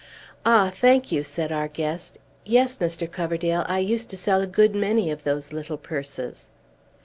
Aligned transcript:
"Ah, 0.47 0.71
thank 0.73 1.11
you," 1.11 1.23
said 1.23 1.51
our 1.51 1.67
guest. 1.67 2.17
"Yes, 2.43 2.79
Mr. 2.79 3.05
Coverdale, 3.11 3.65
I 3.67 3.77
used 3.77 4.09
to 4.09 4.17
sell 4.17 4.41
a 4.41 4.47
good 4.47 4.73
many 4.73 5.11
of 5.11 5.23
those 5.25 5.53
little 5.53 5.77
purses." 5.77 6.49